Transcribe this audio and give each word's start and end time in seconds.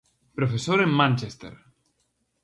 Profesor 0.39 0.81
en 0.85 0.89
Manchester. 0.99 1.53